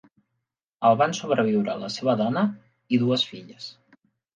[0.89, 2.49] El van sobreviure la seva dona
[2.99, 3.75] i dues filles.